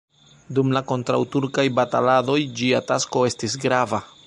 [0.59, 4.05] Dum la kontraŭturkaj bataladoj ĝia tasko estis grava.